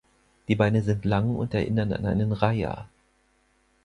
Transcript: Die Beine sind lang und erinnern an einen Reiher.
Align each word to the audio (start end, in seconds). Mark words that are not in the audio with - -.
Die 0.47 0.55
Beine 0.55 0.81
sind 0.81 1.05
lang 1.05 1.35
und 1.35 1.53
erinnern 1.53 1.93
an 1.93 2.07
einen 2.07 2.31
Reiher. 2.31 2.89